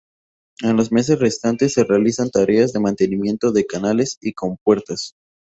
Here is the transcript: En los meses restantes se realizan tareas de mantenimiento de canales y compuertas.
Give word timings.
En 0.63 0.77
los 0.77 0.91
meses 0.91 1.19
restantes 1.19 1.73
se 1.75 1.83
realizan 1.83 2.31
tareas 2.31 2.73
de 2.73 2.79
mantenimiento 2.79 3.51
de 3.51 3.67
canales 3.67 4.17
y 4.19 4.33
compuertas. 4.33 5.13